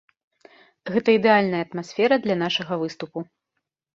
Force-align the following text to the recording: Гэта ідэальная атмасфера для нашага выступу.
Гэта 0.93 1.09
ідэальная 1.17 1.59
атмасфера 1.67 2.15
для 2.25 2.35
нашага 2.43 2.73
выступу. 2.85 3.19